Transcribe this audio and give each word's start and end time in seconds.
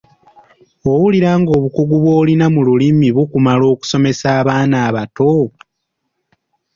Owulira 0.91 1.31
ng’obukugu 1.39 1.95
bw’olina 2.03 2.45
mu 2.53 2.61
Lulimi 2.67 3.07
bukumala 3.15 3.63
okusomesa 3.73 4.27
abaana 4.39 4.77
abato? 4.87 5.31